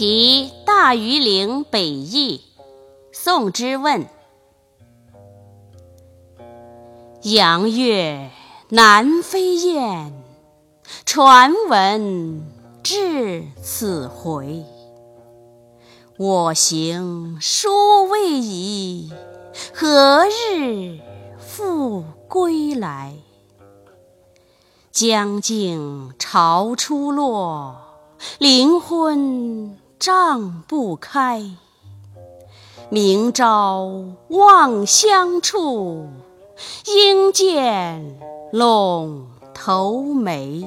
[0.00, 2.40] 题大庾岭北驿，
[3.12, 4.08] 宋之问。
[7.20, 8.30] 阳月
[8.70, 10.14] 南飞雁，
[11.04, 12.42] 传闻
[12.82, 14.64] 至此回。
[16.16, 19.12] 我行殊未已，
[19.74, 20.98] 何日
[21.38, 23.18] 复归来？
[24.90, 27.76] 将近潮初落。
[28.38, 31.44] 灵魂帐不开，
[32.88, 36.08] 明朝望乡处，
[36.86, 38.18] 应见
[38.50, 40.64] 陇头梅。